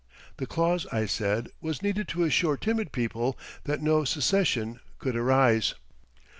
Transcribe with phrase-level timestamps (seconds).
[0.37, 5.75] The clause, I said, was needed to assure timid people that no secession could arise.